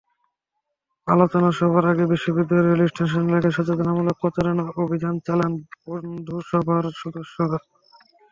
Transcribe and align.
আলোচনা 1.07 1.49
সভার 1.57 1.85
আগে 1.91 2.05
বিশ্ববিদ্যালয়ের 2.13 2.69
রেলস্টেশন 2.71 3.23
এলাকায় 3.25 3.55
সচেতনতামূলক 3.57 4.15
প্রচারণা 4.21 4.63
অভিযান 4.83 5.15
চালান 5.25 5.53
বন্ধুসভার 5.85 6.85
সদস্যরা। 7.01 7.59